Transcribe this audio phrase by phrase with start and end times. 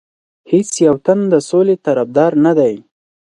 [0.51, 2.73] هیڅ یو تن د سولې طرفدار نه دی.